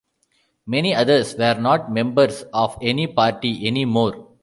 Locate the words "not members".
1.61-2.41